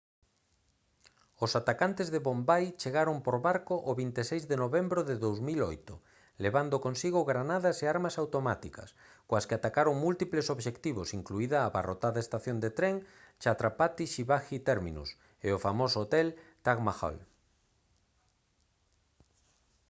os 1.45 1.51
atacantes 1.61 2.07
de 2.13 2.19
bombai 2.27 2.63
chegaron 2.81 3.17
por 3.25 3.35
barco 3.47 3.75
o 3.89 3.91
26 3.99 4.43
de 4.51 4.55
novembro 4.63 4.99
de 5.09 5.15
2008 5.25 5.93
levando 6.45 6.83
consigo 6.87 7.27
granadas 7.31 7.77
e 7.83 7.85
armas 7.95 8.15
automáticas 8.23 8.89
coas 9.27 9.45
que 9.47 9.57
atacaron 9.57 10.01
múltiples 10.05 10.47
obxectivos 10.55 11.13
incluída 11.19 11.55
a 11.59 11.67
abarrotada 11.69 12.23
estación 12.25 12.57
de 12.63 12.69
tren 12.77 12.95
chhatrapati 13.41 14.05
shivaji 14.13 14.57
terminus 14.69 15.09
e 15.47 15.49
o 15.57 15.61
famoso 15.65 15.97
hotel 16.03 16.27
taj 16.65 16.77
mahal 16.87 17.15